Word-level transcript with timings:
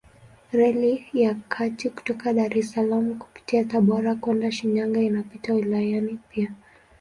Reli 0.51 1.05
ya 1.13 1.35
kati 1.49 1.89
kutoka 1.95 2.33
Dar 2.33 2.57
es 2.57 2.71
Salaam 2.71 3.17
kupitia 3.19 3.63
Tabora 3.65 4.15
kwenda 4.15 4.51
Shinyanga 4.51 4.99
inapita 5.01 5.53
wilayani 5.53 6.19
pia. 6.29 6.51